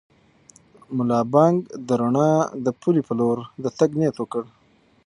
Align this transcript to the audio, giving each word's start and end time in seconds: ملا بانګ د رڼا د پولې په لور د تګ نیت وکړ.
ملا 0.95 1.19
بانګ 1.33 1.57
د 1.87 1.89
رڼا 2.01 2.31
د 2.65 2.67
پولې 2.79 3.01
په 3.07 3.13
لور 3.19 3.37
د 3.63 3.65
تګ 3.77 3.89
نیت 3.99 4.15
وکړ. 4.19 4.43